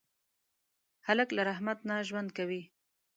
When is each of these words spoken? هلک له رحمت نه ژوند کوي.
هلک 1.07 1.29
له 1.37 1.41
رحمت 1.49 1.79
نه 1.89 1.95
ژوند 2.07 2.29
کوي. 2.37 2.61